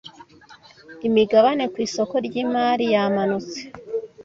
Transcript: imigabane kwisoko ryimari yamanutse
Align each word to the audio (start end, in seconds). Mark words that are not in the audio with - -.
imigabane 1.07 1.63
kwisoko 1.73 2.13
ryimari 2.27 2.85
yamanutse 2.93 3.59